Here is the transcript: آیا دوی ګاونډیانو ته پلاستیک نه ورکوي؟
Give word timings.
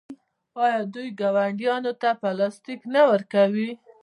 آیا 0.63 0.81
دوی 0.93 1.07
ګاونډیانو 1.19 1.93
ته 2.01 2.09
پلاستیک 2.21 2.81
نه 2.93 3.01
ورکوي؟ 3.11 3.71